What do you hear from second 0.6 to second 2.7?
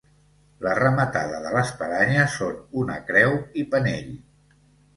La rematada de l'espadanya són